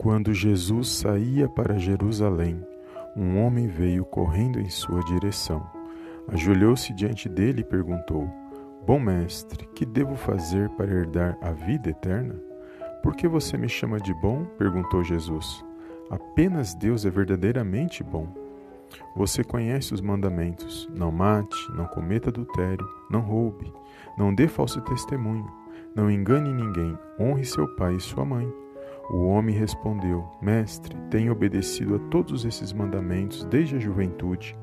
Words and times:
Quando 0.00 0.32
Jesus 0.32 0.90
saía 0.90 1.48
para 1.48 1.76
Jerusalém, 1.76 2.64
um 3.16 3.44
homem 3.44 3.66
veio 3.66 4.04
correndo 4.04 4.60
em 4.60 4.70
sua 4.70 5.02
direção. 5.02 5.68
Ajoelhou-se 6.28 6.94
diante 6.94 7.28
dele 7.28 7.62
e 7.62 7.64
perguntou: 7.64 8.30
Bom 8.86 9.00
mestre, 9.00 9.66
que 9.74 9.84
devo 9.84 10.14
fazer 10.14 10.70
para 10.76 10.88
herdar 10.88 11.36
a 11.42 11.50
vida 11.50 11.90
eterna? 11.90 12.36
Por 13.02 13.16
que 13.16 13.26
você 13.26 13.58
me 13.58 13.68
chama 13.68 13.98
de 13.98 14.14
bom? 14.14 14.44
perguntou 14.56 15.02
Jesus. 15.02 15.64
Apenas 16.08 16.76
Deus 16.76 17.04
é 17.04 17.10
verdadeiramente 17.10 18.04
bom. 18.04 18.28
Você 19.16 19.42
conhece 19.42 19.92
os 19.94 20.00
mandamentos: 20.00 20.88
não 20.96 21.10
mate, 21.10 21.56
não 21.74 21.86
cometa 21.86 22.28
adultério, 22.28 22.88
não 23.10 23.20
roube, 23.20 23.72
não 24.16 24.32
dê 24.32 24.46
falso 24.46 24.80
testemunho, 24.82 25.50
não 25.92 26.08
engane 26.08 26.54
ninguém, 26.54 26.96
honre 27.18 27.44
seu 27.44 27.66
pai 27.74 27.96
e 27.96 28.00
sua 28.00 28.24
mãe. 28.24 28.48
O 29.10 29.26
homem 29.26 29.54
respondeu: 29.54 30.24
Mestre, 30.40 30.96
tenho 31.10 31.32
obedecido 31.32 31.96
a 31.96 31.98
todos 32.10 32.44
esses 32.44 32.72
mandamentos 32.72 33.44
desde 33.44 33.76
a 33.76 33.78
juventude. 33.78 34.56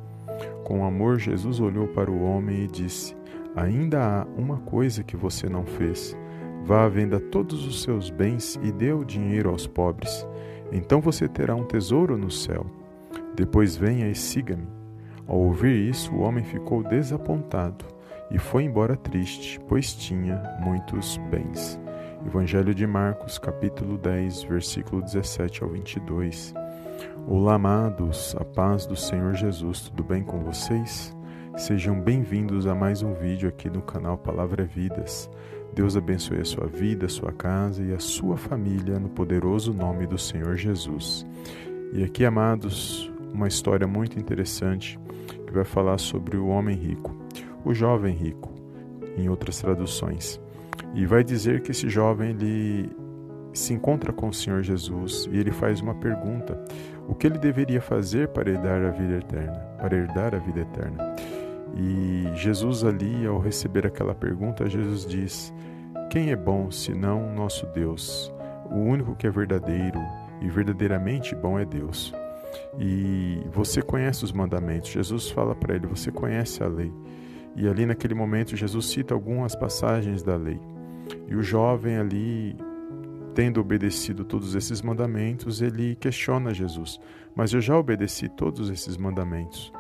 Com 0.64 0.86
amor, 0.86 1.20
Jesus 1.20 1.60
olhou 1.60 1.88
para 1.88 2.12
o 2.12 2.24
homem 2.24 2.64
e 2.64 2.68
disse: 2.68 3.16
Ainda 3.56 4.22
há 4.22 4.28
uma 4.38 4.58
coisa 4.58 5.04
que 5.04 5.18
você 5.18 5.50
não 5.50 5.66
fez. 5.66 6.16
Vá 6.64 6.86
à 6.86 6.90
venda 6.90 7.20
todos 7.20 7.66
os 7.66 7.84
seus 7.84 8.10
bens 8.10 8.60
e 8.64 8.72
dê 8.72 8.92
o 8.92 9.04
dinheiro 9.06 9.50
aos 9.50 9.68
pobres. 9.68 10.28
Então 10.72 11.00
você 11.00 11.28
terá 11.28 11.56
um 11.56 11.64
tesouro 11.64 12.18
no 12.18 12.30
céu. 12.30 12.66
Depois 13.36 13.76
venha 13.76 14.10
e 14.10 14.16
siga-me. 14.16 14.68
Ao 15.28 15.38
ouvir 15.38 15.90
isso, 15.90 16.14
o 16.14 16.22
homem 16.22 16.44
ficou 16.44 16.84
desapontado 16.84 17.86
e 18.32 18.38
foi 18.38 18.64
embora 18.64 18.96
triste, 18.96 19.60
pois 19.68 19.94
tinha 19.94 20.42
muitos 20.60 21.18
bens. 21.30 21.80
Evangelho 22.26 22.74
de 22.74 22.88
Marcos, 22.88 23.38
capítulo 23.38 24.00
10, 24.00 24.44
versículo 24.44 25.00
17 25.00 25.64
ao 25.64 25.70
22. 25.70 26.56
Olá, 27.28 27.54
amados, 27.54 28.36
a 28.40 28.44
paz 28.44 28.88
do 28.88 28.96
Senhor 28.96 29.36
Jesus, 29.36 29.82
tudo 29.82 30.04
bem 30.04 30.24
com 30.24 30.40
vocês? 30.40 31.16
Sejam 31.56 32.02
bem-vindos 32.02 32.66
a 32.66 32.74
mais 32.74 33.04
um 33.04 33.14
vídeo 33.14 33.48
aqui 33.48 33.70
no 33.70 33.82
canal 33.82 34.18
Palavra 34.18 34.66
Vidas. 34.66 35.30
Deus 35.76 35.96
abençoe 35.96 36.40
a 36.40 36.46
sua 36.46 36.66
vida, 36.66 37.06
a 37.06 37.10
sua 37.10 37.32
casa 37.32 37.84
e 37.84 37.94
a 37.94 38.00
sua 38.00 38.38
família 38.38 39.00
no 39.00 39.10
poderoso 39.10 39.72
nome 39.72 40.08
do 40.08 40.18
Senhor 40.18 40.56
Jesus. 40.56 41.26
E 41.94 42.04
aqui, 42.04 42.26
amados, 42.26 43.10
uma 43.32 43.48
história 43.48 43.86
muito 43.86 44.20
interessante 44.20 45.00
que 45.46 45.54
vai 45.54 45.64
falar 45.64 46.00
sobre 46.00 46.38
o 46.38 46.48
homem 46.48 46.76
rico, 46.76 47.16
o 47.64 47.72
jovem 47.72 48.16
rico, 48.16 48.52
em 49.16 49.30
outras 49.30 49.60
traduções. 49.60 50.44
E 50.94 51.06
vai 51.06 51.24
dizer 51.24 51.62
que 51.62 51.72
esse 51.72 51.90
jovem 51.90 52.32
ele 52.32 52.90
se 53.54 53.74
encontra 53.74 54.12
com 54.12 54.28
o 54.28 54.34
Senhor 54.34 54.62
Jesus 54.62 55.28
e 55.32 55.38
ele 55.38 55.52
faz 55.52 55.82
uma 55.82 55.96
pergunta: 55.96 56.62
o 57.08 57.16
que 57.16 57.28
ele 57.28 57.38
deveria 57.38 57.82
fazer 57.82 58.30
para 58.30 58.50
herdar 58.50 58.84
a 58.84 58.92
vida 58.92 59.18
eterna? 59.18 59.60
Para 59.80 59.96
herdar 59.96 60.36
a 60.36 60.40
vida 60.40 60.62
eterna. 60.62 61.16
E 61.76 62.30
Jesus 62.36 62.84
ali, 62.84 63.26
ao 63.26 63.40
receber 63.40 63.86
aquela 63.86 64.16
pergunta, 64.16 64.70
Jesus 64.70 65.06
diz: 65.06 65.54
Quem 66.10 66.32
é 66.32 66.36
bom 66.36 66.72
senão 66.72 67.34
nosso 67.34 67.66
Deus? 67.68 68.34
O 68.72 68.80
único 68.80 69.16
que 69.16 69.28
é 69.28 69.30
verdadeiro 69.30 70.00
e 70.42 70.50
verdadeiramente 70.50 71.36
bom 71.36 71.60
é 71.60 71.66
Deus. 71.66 72.14
E 72.80 73.42
você 73.52 73.82
conhece 73.82 74.24
os 74.24 74.32
mandamentos. 74.32 74.90
Jesus 74.90 75.30
fala 75.30 75.56
para 75.56 75.76
ele: 75.76 75.88
Você 75.88 76.12
conhece 76.12 76.64
a 76.64 76.68
lei. 76.68 76.94
E 77.56 77.68
ali 77.68 77.86
naquele 77.86 78.14
momento, 78.14 78.56
Jesus 78.56 78.88
cita 78.88 79.14
algumas 79.14 79.56
passagens 79.56 80.22
da 80.22 80.36
lei. 80.36 80.60
E 81.28 81.36
o 81.36 81.42
jovem 81.42 81.98
ali, 81.98 82.56
tendo 83.34 83.62
obedecido 83.62 84.26
todos 84.26 84.56
esses 84.56 84.82
mandamentos, 84.82 85.62
ele 85.62 85.96
questiona 85.96 86.54
Jesus: 86.54 87.00
Mas 87.36 87.54
eu 87.54 87.62
já 87.62 87.78
obedeci 87.78 88.28
todos 88.30 88.70
esses 88.70 88.98
mandamentos. 88.98 89.72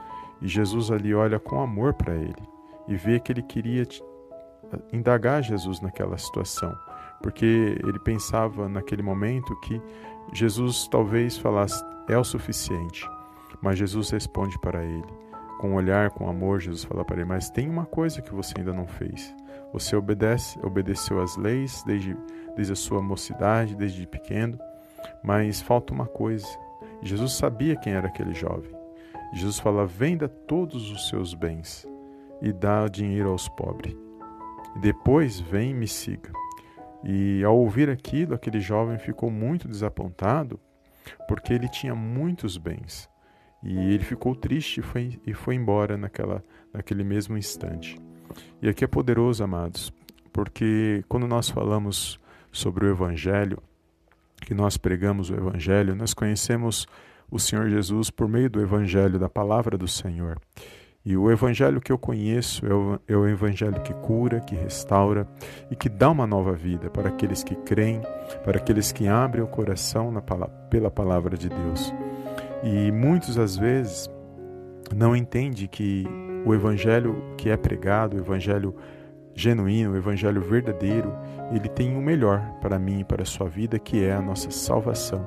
E 0.41 0.47
Jesus 0.47 0.91
ali 0.91 1.13
olha 1.13 1.39
com 1.39 1.61
amor 1.61 1.93
para 1.93 2.15
ele 2.15 2.55
e 2.87 2.95
vê 2.95 3.19
que 3.19 3.31
ele 3.31 3.41
queria 3.41 3.85
indagar 4.91 5.43
Jesus 5.43 5.81
naquela 5.81 6.17
situação, 6.17 6.75
porque 7.21 7.45
ele 7.83 7.99
pensava 7.99 8.67
naquele 8.67 9.01
momento 9.01 9.59
que 9.61 9.81
Jesus 10.33 10.87
talvez 10.87 11.37
falasse: 11.37 11.83
É 12.07 12.17
o 12.17 12.23
suficiente. 12.23 13.07
Mas 13.61 13.79
Jesus 13.79 14.09
responde 14.09 14.59
para 14.59 14.83
ele, 14.83 15.13
com 15.59 15.73
olhar, 15.73 16.11
com 16.11 16.27
amor, 16.27 16.59
Jesus 16.59 16.83
fala 16.83 17.03
para 17.03 17.17
ele: 17.17 17.25
Mas 17.25 17.49
tem 17.49 17.69
uma 17.69 17.85
coisa 17.85 18.21
que 18.21 18.33
você 18.33 18.53
ainda 18.57 18.73
não 18.73 18.87
fez. 18.87 19.35
Você 19.73 19.95
obedece, 19.95 20.59
obedeceu 20.63 21.21
às 21.21 21.35
leis 21.35 21.83
desde, 21.85 22.15
desde 22.55 22.73
a 22.73 22.75
sua 22.75 23.01
mocidade, 23.01 23.75
desde 23.75 24.07
pequeno, 24.07 24.57
mas 25.23 25.61
falta 25.61 25.93
uma 25.93 26.05
coisa. 26.05 26.47
Jesus 27.01 27.33
sabia 27.33 27.75
quem 27.75 27.93
era 27.93 28.07
aquele 28.07 28.33
jovem. 28.33 28.71
Jesus 29.33 29.59
fala: 29.59 29.85
venda 29.85 30.27
todos 30.27 30.91
os 30.91 31.09
seus 31.09 31.33
bens 31.33 31.85
e 32.41 32.53
dá 32.53 32.87
dinheiro 32.87 33.29
aos 33.29 33.49
pobres. 33.49 33.95
Depois 34.79 35.39
vem 35.39 35.71
e 35.71 35.73
me 35.73 35.87
siga. 35.87 36.31
E 37.03 37.43
ao 37.43 37.57
ouvir 37.57 37.89
aquilo, 37.89 38.33
aquele 38.33 38.59
jovem 38.59 38.97
ficou 38.97 39.29
muito 39.29 39.67
desapontado, 39.67 40.59
porque 41.27 41.53
ele 41.53 41.69
tinha 41.69 41.93
muitos 41.93 42.57
bens. 42.57 43.09
E 43.65 43.93
ele 43.93 44.03
ficou 44.03 44.35
triste 44.35 44.79
e 44.79 44.83
foi, 44.83 45.19
e 45.25 45.33
foi 45.33 45.55
embora 45.55 45.97
naquela, 45.97 46.43
naquele 46.71 47.03
mesmo 47.03 47.35
instante. 47.35 47.99
E 48.61 48.69
aqui 48.69 48.83
é 48.83 48.87
poderoso, 48.87 49.43
amados, 49.43 49.91
porque 50.31 51.03
quando 51.09 51.27
nós 51.27 51.49
falamos 51.49 52.19
sobre 52.51 52.85
o 52.85 52.89
Evangelho, 52.89 53.57
que 54.41 54.53
nós 54.53 54.77
pregamos 54.77 55.31
o 55.31 55.35
Evangelho, 55.35 55.95
nós 55.95 56.13
conhecemos 56.13 56.87
o 57.31 57.39
Senhor 57.39 57.67
Jesus 57.69 58.11
por 58.11 58.27
meio 58.27 58.49
do 58.49 58.61
Evangelho, 58.61 59.17
da 59.17 59.27
palavra 59.27 59.77
do 59.77 59.87
Senhor. 59.87 60.39
E 61.03 61.15
o 61.15 61.31
Evangelho 61.31 61.81
que 61.81 61.91
eu 61.91 61.97
conheço 61.97 62.65
é 62.65 62.73
o, 62.73 62.99
é 63.07 63.15
o, 63.15 63.27
Evangelho 63.27 63.81
que 63.81 63.93
cura, 63.93 64.39
que 64.39 64.55
restaura 64.55 65.27
e 65.69 65.75
que 65.75 65.87
dá 65.87 66.09
uma 66.09 66.25
nova 66.25 66.53
vida 66.53 66.89
para 66.89 67.09
aqueles 67.09 67.43
que 67.43 67.55
creem, 67.55 68.01
para 68.43 68.57
aqueles 68.57 68.91
que 68.91 69.07
abrem 69.07 69.43
o 69.43 69.47
coração 69.47 70.11
na, 70.11 70.21
pela 70.21 70.89
palavra 70.89 71.37
de 71.37 71.47
Deus. 71.47 71.93
E 72.65 72.91
muitos, 72.91 73.37
às 73.37 73.55
vezes, 73.55 74.09
não 74.93 75.15
entendem 75.15 75.67
que 75.67 76.03
o 76.43 76.53
evangelho 76.53 77.23
que 77.37 77.47
é 77.47 77.55
pregado, 77.55 78.17
o 78.17 78.19
evangelho 78.19 78.75
genuíno, 79.35 79.93
o 79.93 79.97
evangelho 79.97 80.41
verdadeiro, 80.41 81.13
ele 81.51 81.69
tem 81.69 81.95
o 81.95 82.01
melhor 82.01 82.41
para 82.61 82.79
mim 82.79 83.01
e 83.01 83.03
para 83.03 83.21
a 83.21 83.25
sua 83.25 83.47
vida, 83.47 83.77
que 83.77 84.03
é 84.03 84.13
a 84.13 84.21
nossa 84.21 84.49
salvação, 84.49 85.23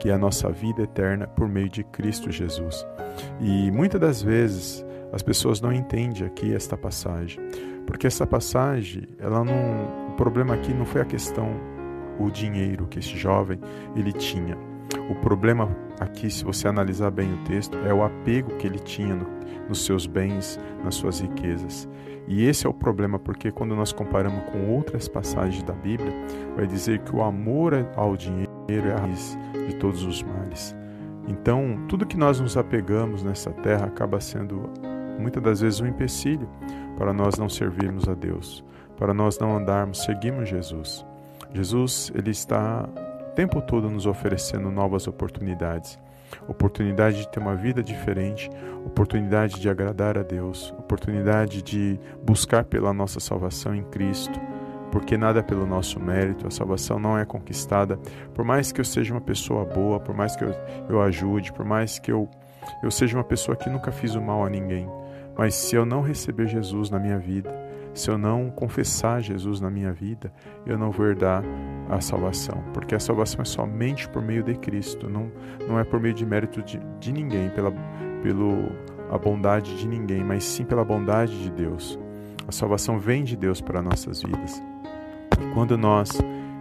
que 0.00 0.08
é 0.08 0.12
a 0.12 0.18
nossa 0.18 0.50
vida 0.50 0.82
eterna 0.82 1.28
por 1.28 1.48
meio 1.48 1.68
de 1.68 1.84
Cristo 1.84 2.28
Jesus. 2.28 2.84
E 3.40 3.70
muitas 3.70 4.00
das 4.00 4.20
vezes 4.20 4.84
as 5.12 5.22
pessoas 5.22 5.60
não 5.60 5.72
entendem 5.72 6.26
aqui 6.26 6.52
esta 6.52 6.76
passagem, 6.76 7.38
porque 7.86 8.08
essa 8.08 8.26
passagem, 8.26 9.06
ela 9.20 9.44
não, 9.44 10.08
o 10.08 10.16
problema 10.16 10.54
aqui 10.54 10.74
não 10.74 10.84
foi 10.84 11.02
a 11.02 11.04
questão 11.04 11.48
o 12.18 12.30
dinheiro 12.30 12.86
que 12.88 12.98
esse 12.98 13.16
jovem 13.16 13.60
ele 13.94 14.12
tinha. 14.12 14.69
O 15.08 15.14
problema 15.16 15.68
aqui, 15.98 16.30
se 16.30 16.44
você 16.44 16.68
analisar 16.68 17.10
bem 17.10 17.32
o 17.32 17.44
texto, 17.44 17.76
é 17.78 17.92
o 17.92 18.02
apego 18.02 18.56
que 18.56 18.66
ele 18.66 18.78
tinha 18.78 19.14
no, 19.14 19.26
nos 19.68 19.84
seus 19.84 20.06
bens, 20.06 20.58
nas 20.84 20.94
suas 20.94 21.20
riquezas. 21.20 21.88
E 22.26 22.44
esse 22.46 22.66
é 22.66 22.70
o 22.70 22.74
problema, 22.74 23.18
porque 23.18 23.50
quando 23.50 23.74
nós 23.74 23.92
comparamos 23.92 24.44
com 24.50 24.70
outras 24.74 25.08
passagens 25.08 25.62
da 25.62 25.72
Bíblia, 25.72 26.12
vai 26.56 26.66
dizer 26.66 27.00
que 27.00 27.14
o 27.14 27.22
amor 27.22 27.74
ao 27.96 28.16
dinheiro 28.16 28.48
é 28.68 28.92
a 28.92 28.98
raiz 28.98 29.36
de 29.66 29.74
todos 29.76 30.04
os 30.04 30.22
males. 30.22 30.74
Então, 31.28 31.84
tudo 31.88 32.06
que 32.06 32.16
nós 32.16 32.40
nos 32.40 32.56
apegamos 32.56 33.22
nessa 33.22 33.50
terra 33.50 33.86
acaba 33.86 34.20
sendo 34.20 34.70
muitas 35.18 35.42
das 35.42 35.60
vezes 35.60 35.80
um 35.80 35.86
empecilho 35.86 36.48
para 36.96 37.12
nós 37.12 37.36
não 37.38 37.48
servirmos 37.48 38.08
a 38.08 38.14
Deus, 38.14 38.64
para 38.96 39.14
nós 39.14 39.38
não 39.38 39.56
andarmos, 39.56 40.02
seguirmos 40.04 40.48
Jesus. 40.48 41.04
Jesus, 41.52 42.12
ele 42.14 42.30
está 42.30 42.88
tempo 43.30 43.60
todo 43.60 43.90
nos 43.90 44.06
oferecendo 44.06 44.70
novas 44.70 45.06
oportunidades. 45.06 45.98
Oportunidade 46.46 47.18
de 47.18 47.28
ter 47.28 47.40
uma 47.40 47.56
vida 47.56 47.82
diferente, 47.82 48.48
oportunidade 48.84 49.60
de 49.60 49.68
agradar 49.68 50.16
a 50.16 50.22
Deus, 50.22 50.72
oportunidade 50.78 51.60
de 51.60 51.98
buscar 52.22 52.64
pela 52.64 52.92
nossa 52.92 53.18
salvação 53.18 53.74
em 53.74 53.82
Cristo, 53.82 54.40
porque 54.92 55.16
nada 55.16 55.40
é 55.40 55.42
pelo 55.42 55.66
nosso 55.66 55.98
mérito, 55.98 56.46
a 56.46 56.50
salvação 56.50 56.98
não 57.00 57.18
é 57.18 57.24
conquistada, 57.24 57.98
por 58.32 58.44
mais 58.44 58.70
que 58.70 58.80
eu 58.80 58.84
seja 58.84 59.12
uma 59.12 59.20
pessoa 59.20 59.64
boa, 59.64 59.98
por 59.98 60.14
mais 60.14 60.36
que 60.36 60.44
eu, 60.44 60.54
eu 60.88 61.02
ajude, 61.02 61.52
por 61.52 61.64
mais 61.64 61.98
que 61.98 62.12
eu, 62.12 62.28
eu 62.82 62.90
seja 62.90 63.16
uma 63.16 63.24
pessoa 63.24 63.56
que 63.56 63.68
nunca 63.68 63.90
fiz 63.90 64.14
o 64.14 64.22
mal 64.22 64.44
a 64.44 64.50
ninguém, 64.50 64.88
mas 65.36 65.54
se 65.54 65.74
eu 65.74 65.84
não 65.84 66.00
receber 66.00 66.46
Jesus 66.46 66.90
na 66.90 66.98
minha 66.98 67.18
vida, 67.18 67.50
se 68.00 68.10
eu 68.10 68.16
não 68.16 68.50
confessar 68.50 69.20
Jesus 69.20 69.60
na 69.60 69.70
minha 69.70 69.92
vida, 69.92 70.32
eu 70.64 70.78
não 70.78 70.90
vou 70.90 71.06
herdar 71.06 71.44
a 71.90 72.00
salvação, 72.00 72.64
porque 72.72 72.94
a 72.94 73.00
salvação 73.00 73.42
é 73.42 73.44
somente 73.44 74.08
por 74.08 74.22
meio 74.22 74.42
de 74.42 74.54
Cristo, 74.54 75.08
não, 75.08 75.30
não 75.68 75.78
é 75.78 75.84
por 75.84 76.00
meio 76.00 76.14
de 76.14 76.24
mérito 76.24 76.62
de, 76.62 76.80
de 76.98 77.12
ninguém, 77.12 77.50
pela 77.50 77.70
pelo, 78.22 78.70
a 79.10 79.18
bondade 79.18 79.76
de 79.76 79.86
ninguém, 79.86 80.24
mas 80.24 80.44
sim 80.44 80.64
pela 80.64 80.84
bondade 80.84 81.42
de 81.42 81.50
Deus. 81.50 81.98
A 82.48 82.52
salvação 82.52 82.98
vem 82.98 83.22
de 83.22 83.36
Deus 83.36 83.60
para 83.60 83.82
nossas 83.82 84.22
vidas. 84.22 84.62
E 85.38 85.54
quando 85.54 85.76
nós 85.76 86.10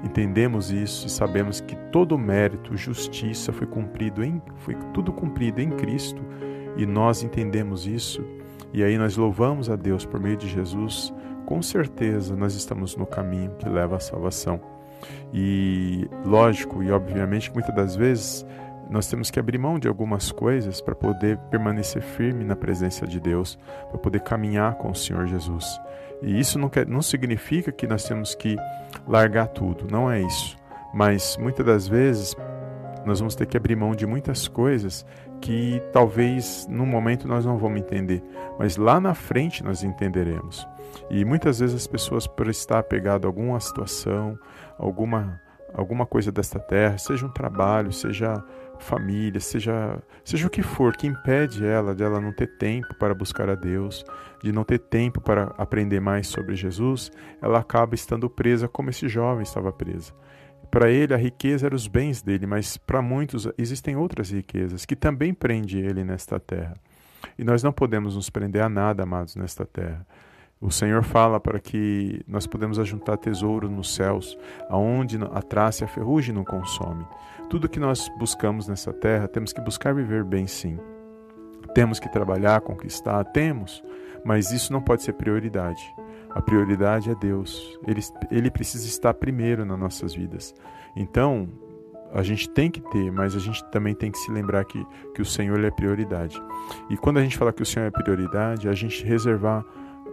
entendemos 0.03 0.71
isso 0.71 1.07
e 1.07 1.09
sabemos 1.09 1.61
que 1.61 1.75
todo 1.91 2.17
mérito, 2.17 2.75
justiça 2.75 3.53
foi 3.53 3.67
cumprido 3.67 4.23
em 4.23 4.41
foi 4.57 4.75
tudo 4.93 5.11
cumprido 5.11 5.61
em 5.61 5.71
Cristo 5.71 6.21
e 6.77 6.85
nós 6.85 7.23
entendemos 7.23 7.85
isso 7.85 8.23
e 8.71 8.83
aí 8.83 8.97
nós 8.97 9.17
louvamos 9.17 9.69
a 9.69 9.75
Deus 9.75 10.05
por 10.05 10.19
meio 10.19 10.37
de 10.37 10.47
Jesus, 10.47 11.13
com 11.49 11.63
certeza 11.63 12.35
nós 12.35 12.53
estamos 12.53 12.95
no 12.95 13.07
caminho 13.07 13.49
que 13.57 13.67
leva 13.67 13.95
à 13.95 13.99
salvação. 13.99 14.61
E 15.33 16.07
lógico 16.23 16.83
e 16.83 16.91
obviamente 16.91 17.51
muitas 17.51 17.73
das 17.73 17.95
vezes 17.95 18.45
nós 18.87 19.07
temos 19.07 19.31
que 19.31 19.39
abrir 19.39 19.57
mão 19.57 19.79
de 19.79 19.87
algumas 19.87 20.31
coisas 20.31 20.79
para 20.79 20.93
poder 20.93 21.39
permanecer 21.49 22.03
firme 22.03 22.43
na 22.43 22.55
presença 22.55 23.07
de 23.07 23.19
Deus, 23.19 23.57
para 23.89 23.97
poder 23.97 24.19
caminhar 24.19 24.75
com 24.75 24.91
o 24.91 24.95
Senhor 24.95 25.25
Jesus. 25.25 25.65
E 26.21 26.39
isso 26.39 26.59
não, 26.59 26.69
quer, 26.69 26.85
não 26.85 27.01
significa 27.01 27.71
que 27.71 27.87
nós 27.87 28.03
temos 28.03 28.35
que 28.35 28.55
largar 29.07 29.47
tudo, 29.47 29.87
não 29.89 30.11
é 30.11 30.21
isso. 30.21 30.55
Mas 30.93 31.35
muitas 31.35 31.65
das 31.65 31.87
vezes 31.87 32.35
nós 33.05 33.19
vamos 33.19 33.35
ter 33.35 33.45
que 33.45 33.57
abrir 33.57 33.75
mão 33.75 33.95
de 33.95 34.05
muitas 34.05 34.47
coisas 34.47 35.05
que 35.41 35.81
talvez 35.91 36.67
no 36.69 36.85
momento 36.85 37.27
nós 37.27 37.45
não 37.45 37.57
vamos 37.57 37.79
entender, 37.79 38.21
mas 38.57 38.77
lá 38.77 38.99
na 38.99 39.13
frente 39.13 39.63
nós 39.63 39.83
entenderemos. 39.83 40.67
E 41.09 41.23
muitas 41.23 41.59
vezes 41.59 41.75
as 41.75 41.87
pessoas, 41.87 42.27
por 42.27 42.47
estar 42.47 42.79
apegado 42.79 43.25
a 43.25 43.27
alguma 43.27 43.59
situação, 43.59 44.37
alguma, 44.77 45.41
alguma 45.73 46.05
coisa 46.05 46.31
desta 46.31 46.59
terra, 46.59 46.97
seja 46.97 47.25
um 47.25 47.29
trabalho, 47.29 47.91
seja 47.91 48.43
família, 48.79 49.39
seja, 49.39 50.01
seja 50.23 50.47
o 50.47 50.49
que 50.49 50.61
for, 50.61 50.95
que 50.95 51.07
impede 51.07 51.65
ela 51.65 51.93
de 51.93 52.03
ela 52.03 52.19
não 52.19 52.31
ter 52.31 52.47
tempo 52.57 52.95
para 52.95 53.13
buscar 53.13 53.49
a 53.49 53.55
Deus, 53.55 54.05
de 54.41 54.51
não 54.51 54.63
ter 54.63 54.79
tempo 54.79 55.19
para 55.21 55.53
aprender 55.57 55.99
mais 55.99 56.27
sobre 56.27 56.55
Jesus, 56.55 57.11
ela 57.41 57.59
acaba 57.59 57.93
estando 57.95 58.29
presa 58.29 58.67
como 58.67 58.89
esse 58.89 59.07
jovem 59.07 59.43
estava 59.43 59.71
preso. 59.71 60.13
Para 60.71 60.89
ele, 60.89 61.13
a 61.13 61.17
riqueza 61.17 61.65
era 61.65 61.75
os 61.75 61.87
bens 61.87 62.21
dele, 62.21 62.45
mas 62.45 62.77
para 62.77 63.01
muitos 63.01 63.47
existem 63.57 63.95
outras 63.95 64.31
riquezas 64.31 64.85
que 64.85 64.95
também 64.95 65.33
prende 65.33 65.79
ele 65.79 66.03
nesta 66.03 66.39
terra. 66.39 66.75
E 67.37 67.43
nós 67.43 67.63
não 67.63 67.71
podemos 67.71 68.15
nos 68.15 68.29
prender 68.29 68.61
a 68.61 68.69
nada, 68.69 69.03
amados, 69.03 69.35
nesta 69.35 69.65
terra. 69.65 70.05
O 70.61 70.69
Senhor 70.69 71.03
fala 71.03 71.39
para 71.39 71.59
que 71.59 72.21
nós 72.27 72.45
podemos 72.45 72.77
ajuntar 72.77 73.17
tesouro 73.17 73.69
nos 73.69 73.95
céus, 73.95 74.37
aonde 74.69 75.17
a 75.31 75.41
traça 75.41 75.83
e 75.83 75.85
a 75.85 75.87
ferrugem 75.87 76.35
não 76.35 76.43
consome. 76.43 77.05
Tudo 77.49 77.69
que 77.69 77.79
nós 77.79 78.09
buscamos 78.19 78.67
nessa 78.67 78.91
terra, 78.91 79.27
temos 79.27 79.53
que 79.53 79.61
buscar 79.61 79.93
viver 79.93 80.23
bem 80.23 80.45
sim. 80.45 80.77
Temos 81.73 81.99
que 81.99 82.11
trabalhar, 82.11 82.61
conquistar, 82.61 83.23
temos, 83.25 83.81
mas 84.23 84.51
isso 84.51 84.73
não 84.73 84.81
pode 84.81 85.01
ser 85.01 85.13
prioridade. 85.13 85.81
A 86.29 86.41
prioridade 86.41 87.09
é 87.09 87.15
Deus. 87.15 87.79
Ele, 87.87 88.01
ele 88.31 88.51
precisa 88.51 88.87
estar 88.87 89.13
primeiro 89.13 89.65
nas 89.65 89.79
nossas 89.79 90.13
vidas. 90.13 90.53
Então, 90.95 91.49
a 92.13 92.23
gente 92.23 92.49
tem 92.49 92.71
que 92.71 92.81
ter, 92.81 93.11
mas 93.11 93.35
a 93.35 93.39
gente 93.39 93.63
também 93.71 93.93
tem 93.93 94.11
que 94.11 94.17
se 94.17 94.31
lembrar 94.31 94.65
que, 94.65 94.85
que 95.13 95.21
o 95.21 95.25
Senhor 95.25 95.63
é 95.63 95.71
prioridade. 95.71 96.41
E 96.89 96.97
quando 96.97 97.17
a 97.17 97.23
gente 97.23 97.37
fala 97.37 97.53
que 97.53 97.61
o 97.61 97.65
Senhor 97.65 97.85
é 97.85 97.91
prioridade, 97.91 98.67
a 98.67 98.73
gente 98.73 99.03
reservar 99.03 99.63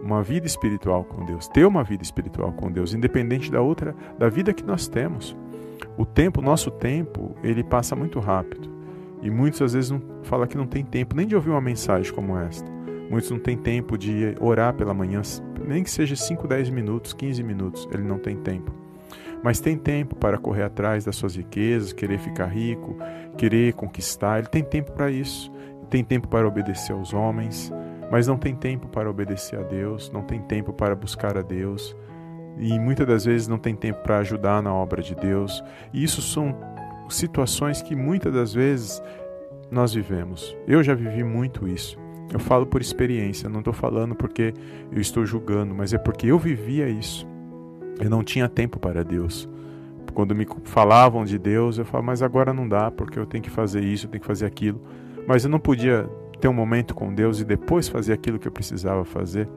uma 0.01 0.21
vida 0.21 0.45
espiritual 0.45 1.03
com 1.03 1.25
Deus, 1.25 1.47
ter 1.47 1.65
uma 1.65 1.83
vida 1.83 2.03
espiritual 2.03 2.51
com 2.53 2.71
Deus, 2.71 2.93
independente 2.93 3.51
da 3.51 3.61
outra, 3.61 3.95
da 4.17 4.29
vida 4.29 4.53
que 4.53 4.63
nós 4.63 4.87
temos. 4.87 5.35
O 5.97 6.05
tempo, 6.05 6.41
nosso 6.41 6.69
tempo, 6.69 7.35
ele 7.43 7.63
passa 7.63 7.95
muito 7.95 8.19
rápido. 8.19 8.69
E 9.21 9.31
muitas 9.31 9.61
às 9.61 9.73
vezes 9.73 9.89
não 9.89 10.01
fala 10.23 10.45
que 10.45 10.57
não 10.57 10.67
tem 10.67 10.85
tempo 10.85 11.15
nem 11.15 11.25
de 11.25 11.35
ouvir 11.35 11.49
uma 11.49 11.61
mensagem 11.61 12.13
como 12.13 12.37
esta. 12.37 12.71
Muitos 13.09 13.31
não 13.31 13.39
têm 13.39 13.57
tempo 13.57 13.97
de 13.97 14.35
orar 14.39 14.73
pela 14.73 14.93
manhã, 14.93 15.21
nem 15.67 15.83
que 15.83 15.91
seja 15.91 16.15
5, 16.15 16.47
10 16.47 16.69
minutos, 16.69 17.13
15 17.13 17.43
minutos, 17.43 17.87
ele 17.91 18.03
não 18.03 18.17
tem 18.17 18.37
tempo. 18.37 18.71
Mas 19.43 19.59
tem 19.59 19.77
tempo 19.77 20.15
para 20.15 20.37
correr 20.37 20.63
atrás 20.63 21.05
das 21.05 21.15
suas 21.15 21.35
riquezas, 21.35 21.93
querer 21.93 22.19
ficar 22.19 22.47
rico, 22.47 22.95
querer 23.37 23.73
conquistar, 23.73 24.39
ele 24.39 24.47
tem 24.47 24.63
tempo 24.63 24.91
para 24.91 25.11
isso. 25.11 25.51
Tem 25.89 26.03
tempo 26.03 26.27
para 26.27 26.47
obedecer 26.47 26.91
aos 26.91 27.13
homens, 27.13 27.71
mas 28.11 28.27
não 28.27 28.37
tem 28.37 28.53
tempo 28.55 28.87
para 28.87 29.09
obedecer 29.09 29.57
a 29.57 29.63
Deus, 29.63 30.11
não 30.11 30.21
tem 30.21 30.41
tempo 30.41 30.73
para 30.73 30.95
buscar 30.95 31.37
a 31.37 31.41
Deus. 31.41 31.95
E 32.57 32.77
muitas 32.79 33.07
das 33.07 33.25
vezes 33.25 33.47
não 33.47 33.57
tem 33.57 33.75
tempo 33.75 33.99
para 34.01 34.17
ajudar 34.17 34.61
na 34.61 34.73
obra 34.73 35.01
de 35.01 35.15
Deus. 35.15 35.63
E 35.93 36.03
isso 36.03 36.21
são 36.21 36.57
situações 37.09 37.81
que 37.81 37.95
muitas 37.95 38.33
das 38.33 38.53
vezes 38.53 39.01
nós 39.71 39.93
vivemos. 39.93 40.57
Eu 40.67 40.83
já 40.83 40.93
vivi 40.93 41.23
muito 41.23 41.67
isso. 41.67 41.97
Eu 42.31 42.39
falo 42.39 42.65
por 42.65 42.81
experiência, 42.81 43.49
não 43.49 43.59
estou 43.59 43.73
falando 43.73 44.13
porque 44.15 44.53
eu 44.91 44.99
estou 44.99 45.25
julgando, 45.25 45.73
mas 45.73 45.93
é 45.93 45.97
porque 45.97 46.27
eu 46.27 46.37
vivia 46.37 46.89
isso. 46.89 47.27
Eu 47.99 48.09
não 48.09 48.23
tinha 48.23 48.49
tempo 48.49 48.79
para 48.79 49.03
Deus. 49.03 49.49
Quando 50.13 50.35
me 50.35 50.47
falavam 50.63 51.23
de 51.23 51.37
Deus, 51.37 51.77
eu 51.77 51.85
falava, 51.85 52.07
mas 52.07 52.21
agora 52.21 52.53
não 52.53 52.67
dá, 52.67 52.89
porque 52.91 53.19
eu 53.19 53.25
tenho 53.25 53.43
que 53.43 53.49
fazer 53.49 53.83
isso, 53.83 54.07
eu 54.07 54.09
tenho 54.09 54.21
que 54.21 54.27
fazer 54.27 54.45
aquilo. 54.45 54.81
Mas 55.27 55.43
eu 55.43 55.49
não 55.49 55.59
podia 55.59 56.09
ter 56.39 56.47
um 56.47 56.53
momento 56.53 56.93
com 56.93 57.13
Deus 57.13 57.39
e 57.39 57.45
depois 57.45 57.87
fazer 57.87 58.13
aquilo 58.13 58.39
que 58.39 58.47
eu 58.47 58.51
precisava 58.51 59.05
fazer. 59.05 59.47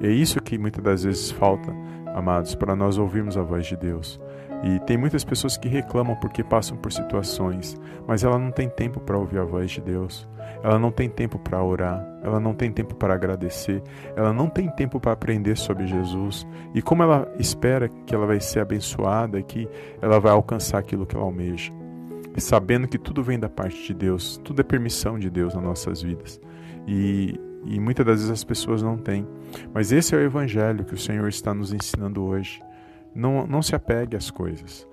E 0.00 0.06
é 0.06 0.10
isso 0.10 0.40
que 0.40 0.56
muitas 0.56 0.82
das 0.82 1.04
vezes 1.04 1.30
falta, 1.30 1.74
amados, 2.14 2.54
para 2.54 2.76
nós 2.76 2.96
ouvirmos 2.96 3.36
a 3.36 3.42
voz 3.42 3.66
de 3.66 3.76
Deus. 3.76 4.20
E 4.62 4.80
tem 4.80 4.96
muitas 4.96 5.24
pessoas 5.24 5.56
que 5.56 5.68
reclamam 5.68 6.16
porque 6.16 6.42
passam 6.42 6.76
por 6.76 6.92
situações, 6.92 7.76
mas 8.06 8.24
ela 8.24 8.38
não 8.38 8.50
tem 8.50 8.68
tempo 8.68 8.98
para 9.00 9.16
ouvir 9.16 9.38
a 9.38 9.44
voz 9.44 9.70
de 9.70 9.80
Deus. 9.80 10.28
Ela 10.62 10.78
não 10.78 10.90
tem 10.90 11.08
tempo 11.08 11.38
para 11.38 11.62
orar, 11.62 12.04
ela 12.22 12.40
não 12.40 12.52
tem 12.52 12.72
tempo 12.72 12.94
para 12.96 13.14
agradecer, 13.14 13.82
ela 14.16 14.32
não 14.32 14.48
tem 14.48 14.68
tempo 14.68 14.98
para 14.98 15.12
aprender 15.12 15.56
sobre 15.56 15.86
Jesus. 15.86 16.46
E 16.74 16.82
como 16.82 17.02
ela 17.02 17.32
espera 17.38 17.88
que 17.88 18.14
ela 18.14 18.26
vai 18.26 18.40
ser 18.40 18.60
abençoada, 18.60 19.40
que 19.42 19.68
ela 20.02 20.18
vai 20.18 20.32
alcançar 20.32 20.78
aquilo 20.78 21.06
que 21.06 21.14
ela 21.14 21.24
almeja. 21.24 21.72
Sabendo 22.36 22.88
que 22.88 22.98
tudo 22.98 23.22
vem 23.22 23.38
da 23.38 23.48
parte 23.48 23.84
de 23.84 23.94
Deus, 23.94 24.40
tudo 24.44 24.60
é 24.60 24.64
permissão 24.64 25.18
de 25.18 25.30
Deus 25.30 25.54
nas 25.54 25.62
nossas 25.62 26.02
vidas. 26.02 26.40
E, 26.86 27.38
e 27.64 27.78
muitas 27.78 28.04
das 28.04 28.16
vezes 28.16 28.30
as 28.30 28.44
pessoas 28.44 28.82
não 28.82 28.96
têm. 28.96 29.26
Mas 29.72 29.92
esse 29.92 30.14
é 30.14 30.18
o 30.18 30.22
evangelho 30.22 30.84
que 30.84 30.94
o 30.94 30.98
Senhor 30.98 31.28
está 31.28 31.52
nos 31.52 31.72
ensinando 31.72 32.24
hoje. 32.24 32.60
Não, 33.14 33.46
não 33.46 33.62
se 33.62 33.74
apegue 33.74 34.16
às 34.16 34.30
coisas. 34.30 34.86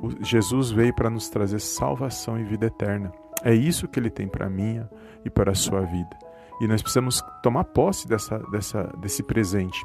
O, 0.00 0.10
Jesus 0.24 0.70
veio 0.70 0.94
para 0.94 1.10
nos 1.10 1.28
trazer 1.28 1.60
salvação 1.60 2.38
e 2.38 2.44
vida 2.44 2.66
eterna. 2.66 3.12
É 3.44 3.54
isso 3.54 3.88
que 3.88 3.98
ele 3.98 4.10
tem 4.10 4.28
para 4.28 4.46
a 4.46 4.50
minha 4.50 4.88
e 5.24 5.30
para 5.30 5.52
a 5.52 5.54
sua 5.54 5.80
vida. 5.82 6.16
E 6.60 6.66
nós 6.66 6.82
precisamos 6.82 7.22
tomar 7.42 7.64
posse 7.64 8.06
dessa, 8.06 8.38
dessa, 8.50 8.84
desse 8.98 9.22
presente. 9.22 9.80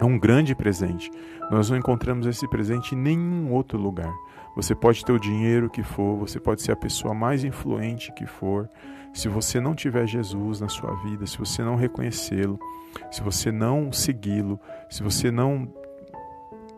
É 0.00 0.04
um 0.04 0.18
grande 0.18 0.54
presente. 0.54 1.10
Nós 1.50 1.70
não 1.70 1.76
encontramos 1.76 2.26
esse 2.26 2.48
presente 2.48 2.94
em 2.94 2.98
nenhum 2.98 3.52
outro 3.52 3.78
lugar. 3.78 4.12
Você 4.56 4.74
pode 4.74 5.04
ter 5.04 5.12
o 5.12 5.20
dinheiro 5.20 5.70
que 5.70 5.82
for, 5.82 6.16
você 6.16 6.40
pode 6.40 6.60
ser 6.60 6.72
a 6.72 6.76
pessoa 6.76 7.14
mais 7.14 7.44
influente 7.44 8.12
que 8.14 8.26
for. 8.26 8.68
Se 9.14 9.28
você 9.28 9.60
não 9.60 9.74
tiver 9.74 10.06
Jesus 10.06 10.60
na 10.60 10.68
sua 10.68 10.94
vida, 11.02 11.26
se 11.26 11.38
você 11.38 11.62
não 11.62 11.76
reconhecê-lo, 11.76 12.58
se 13.10 13.22
você 13.22 13.52
não 13.52 13.92
segui-lo, 13.92 14.58
se 14.90 15.02
você 15.02 15.30
não 15.30 15.72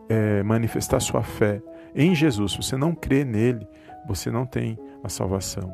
é, 0.09 0.43
manifestar 0.43 0.99
sua 0.99 1.23
fé 1.23 1.61
em 1.95 2.13
Jesus, 2.13 2.51
se 2.51 2.57
você 2.57 2.75
não 2.75 2.93
crê 2.93 3.23
nele, 3.23 3.65
você 4.05 4.29
não 4.29 4.45
tem 4.45 4.77
a 5.01 5.07
salvação. 5.07 5.73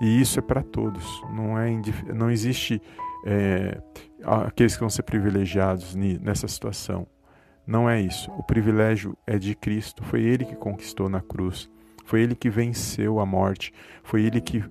E 0.00 0.20
isso 0.20 0.38
é 0.38 0.42
para 0.42 0.62
todos. 0.62 1.04
Não, 1.34 1.58
é, 1.58 1.68
não 2.14 2.30
existe 2.30 2.80
é, 3.24 3.80
aqueles 4.22 4.74
que 4.74 4.80
vão 4.80 4.88
ser 4.88 5.02
privilegiados 5.02 5.96
nessa 5.96 6.46
situação. 6.46 7.04
Não 7.66 7.90
é 7.90 8.00
isso. 8.00 8.30
O 8.38 8.44
privilégio 8.44 9.18
é 9.26 9.38
de 9.38 9.56
Cristo. 9.56 10.04
Foi 10.04 10.22
Ele 10.22 10.44
que 10.44 10.54
conquistou 10.54 11.08
na 11.08 11.20
cruz. 11.20 11.68
Foi 12.04 12.22
Ele 12.22 12.36
que 12.36 12.48
venceu 12.48 13.18
a 13.18 13.26
morte. 13.26 13.74
Foi 14.04 14.22
Ele 14.22 14.40
que 14.40 14.62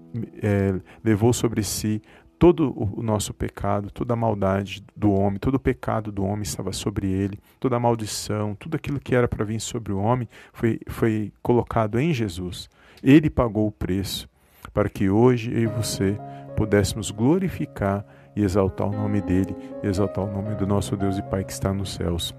é, 0.41 0.79
levou 1.03 1.33
sobre 1.33 1.61
si 1.61 2.01
todo 2.37 2.73
o 2.77 3.01
nosso 3.01 3.33
pecado, 3.33 3.89
toda 3.91 4.13
a 4.13 4.17
maldade 4.17 4.83
do 4.95 5.11
homem, 5.11 5.39
todo 5.39 5.55
o 5.55 5.59
pecado 5.59 6.11
do 6.11 6.23
homem 6.23 6.43
estava 6.43 6.71
sobre 6.73 7.09
ele, 7.09 7.39
toda 7.59 7.75
a 7.75 7.79
maldição, 7.79 8.55
tudo 8.55 8.75
aquilo 8.75 8.99
que 8.99 9.15
era 9.15 9.27
para 9.27 9.45
vir 9.45 9.59
sobre 9.59 9.93
o 9.93 9.99
homem 9.99 10.27
foi, 10.53 10.79
foi 10.87 11.31
colocado 11.41 11.99
em 11.99 12.13
Jesus. 12.13 12.69
Ele 13.01 13.29
pagou 13.29 13.67
o 13.67 13.71
preço 13.71 14.29
para 14.73 14.89
que 14.89 15.09
hoje 15.09 15.51
eu 15.53 15.63
e 15.63 15.67
você 15.67 16.17
pudéssemos 16.55 17.11
glorificar 17.11 18.05
e 18.35 18.43
exaltar 18.43 18.87
o 18.87 18.91
nome 18.91 19.21
dele, 19.21 19.55
exaltar 19.81 20.25
o 20.25 20.31
nome 20.31 20.55
do 20.55 20.67
nosso 20.67 20.97
Deus 20.97 21.17
e 21.17 21.23
Pai 21.23 21.43
que 21.43 21.51
está 21.51 21.73
nos 21.73 21.93
céus. 21.93 22.35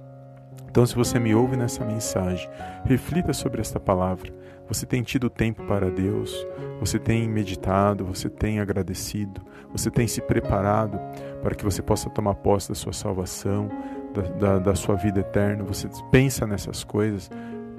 Então, 0.69 0.85
se 0.85 0.95
você 0.95 1.19
me 1.19 1.35
ouve 1.35 1.57
nessa 1.57 1.83
mensagem, 1.87 2.47
reflita 2.85 3.33
sobre 3.33 3.63
esta 3.63 3.81
palavra. 3.81 4.31
Você 4.69 4.85
tem 4.85 5.03
tido 5.03 5.31
tempo 5.31 5.65
para 5.65 5.91
Deus, 5.91 6.47
você 6.81 6.99
tem 6.99 7.29
meditado, 7.29 8.05
você 8.05 8.29
tem 8.29 8.61
agradecido, 8.61 9.41
você 9.71 9.91
tem 9.91 10.07
se 10.07 10.21
preparado 10.21 10.99
para 11.43 11.55
que 11.55 11.65
você 11.65 11.81
possa 11.81 12.11
tomar 12.11 12.35
posse 12.35 12.69
da 12.69 12.75
sua 12.75 12.93
salvação, 12.93 13.69
da, 14.13 14.23
da, 14.23 14.59
da 14.59 14.75
sua 14.75 14.97
vida 14.97 15.21
eterna. 15.21 15.65
Você 15.65 15.89
pensa 16.11 16.47
nessas 16.47 16.83
coisas, 16.83 17.31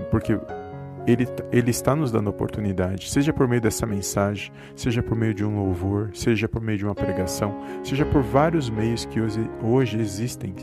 porque 0.09 0.39
ele, 1.07 1.25
ele 1.51 1.71
está 1.71 1.95
nos 1.95 2.11
dando 2.11 2.29
oportunidade, 2.29 3.09
seja 3.09 3.31
por 3.31 3.47
meio 3.47 3.61
dessa 3.61 3.85
mensagem, 3.85 4.51
seja 4.75 5.01
por 5.01 5.17
meio 5.17 5.33
de 5.33 5.45
um 5.45 5.57
louvor, 5.57 6.11
seja 6.13 6.49
por 6.49 6.61
meio 6.61 6.77
de 6.77 6.85
uma 6.85 6.93
pregação, 6.93 7.57
seja 7.83 8.05
por 8.05 8.21
vários 8.21 8.69
meios 8.69 9.05
que 9.05 9.21
hoje, 9.21 9.49
hoje 9.63 9.99
existem 9.99 10.53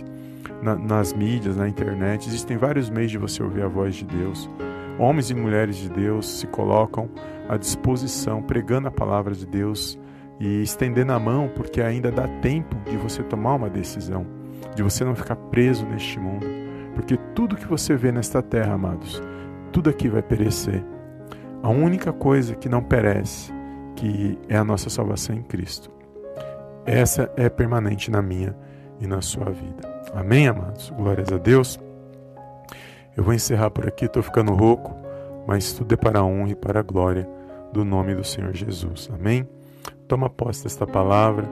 na, 0.62 0.75
nas 0.76 1.14
mídias, 1.14 1.57
na 1.57 1.66
internet, 1.66 2.28
existem 2.28 2.59
vários 2.59 2.90
meios 2.90 3.11
de 3.11 3.19
você 3.19 3.43
ouvir 3.43 3.62
a 3.62 3.69
voz 3.69 3.95
de 3.95 4.04
Deus. 4.04 4.49
Homens 4.98 5.30
e 5.30 5.34
mulheres 5.34 5.76
de 5.76 5.88
Deus 5.88 6.26
se 6.26 6.46
colocam 6.46 7.10
à 7.48 7.56
disposição, 7.56 8.42
pregando 8.42 8.88
a 8.88 8.92
palavra 8.92 9.34
de 9.34 9.46
Deus 9.46 9.98
e 10.38 10.62
estendendo 10.62 11.12
a 11.12 11.18
mão, 11.18 11.50
porque 11.54 11.80
ainda 11.80 12.10
dá 12.10 12.28
tempo 12.40 12.76
de 12.88 12.96
você 12.96 13.22
tomar 13.22 13.54
uma 13.54 13.68
decisão, 13.68 14.26
de 14.74 14.82
você 14.82 15.04
não 15.04 15.14
ficar 15.14 15.36
preso 15.36 15.84
neste 15.86 16.18
mundo. 16.18 16.46
Porque 16.94 17.16
tudo 17.34 17.56
que 17.56 17.66
você 17.66 17.96
vê 17.96 18.12
nesta 18.12 18.40
terra, 18.40 18.74
amados, 18.74 19.20
tudo 19.72 19.90
aqui 19.90 20.08
vai 20.08 20.22
perecer. 20.22 20.84
A 21.62 21.68
única 21.68 22.12
coisa 22.12 22.54
que 22.54 22.68
não 22.68 22.82
perece, 22.82 23.52
que 23.96 24.38
é 24.48 24.56
a 24.56 24.64
nossa 24.64 24.88
salvação 24.88 25.34
em 25.34 25.42
Cristo. 25.42 25.90
Essa 26.86 27.32
é 27.36 27.48
permanente 27.48 28.10
na 28.10 28.22
minha 28.22 28.56
e 29.00 29.06
na 29.06 29.20
sua 29.20 29.50
vida. 29.50 30.02
Amém, 30.14 30.46
amados? 30.46 30.90
Glórias 30.90 31.32
a 31.32 31.38
Deus. 31.38 31.80
Eu 33.16 33.23
vou 33.23 33.33
encerrar 33.33 33.71
por 33.71 33.87
aqui, 33.87 34.06
estou 34.06 34.23
ficando 34.23 34.52
rouco, 34.52 34.94
mas 35.47 35.73
tudo 35.73 35.94
é 35.94 35.97
para 35.97 36.21
a 36.21 36.25
honra 36.25 36.50
e 36.50 36.56
para 36.56 36.80
a 36.80 36.83
glória 36.83 37.28
do 37.73 37.85
nome 37.85 38.14
do 38.14 38.25
Senhor 38.25 38.52
Jesus. 38.54 39.09
Amém? 39.12 39.49
Toma 40.09 40.28
posse 40.28 40.64
desta 40.64 40.87
palavra. 40.87 41.49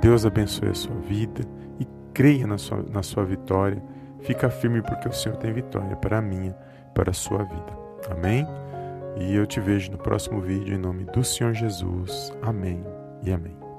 Deus 0.00 0.24
abençoe 0.24 0.68
a 0.68 0.74
sua 0.74 0.96
vida 0.96 1.42
e 1.78 1.86
creia 2.14 2.46
na 2.46 2.58
sua, 2.58 2.84
na 2.90 3.02
sua 3.02 3.24
vitória. 3.24 3.82
Fica 4.20 4.50
firme 4.50 4.82
porque 4.82 5.08
o 5.08 5.12
Senhor 5.12 5.36
tem 5.36 5.52
vitória 5.52 5.96
para 5.96 6.18
a 6.18 6.22
minha, 6.22 6.52
para 6.94 7.10
a 7.10 7.14
sua 7.14 7.44
vida. 7.44 7.78
Amém? 8.10 8.46
E 9.16 9.34
eu 9.34 9.46
te 9.46 9.60
vejo 9.60 9.90
no 9.90 9.98
próximo 9.98 10.40
vídeo 10.40 10.74
em 10.74 10.78
nome 10.78 11.04
do 11.04 11.22
Senhor 11.22 11.52
Jesus. 11.52 12.32
Amém 12.42 12.84
e 13.22 13.32
amém. 13.32 13.69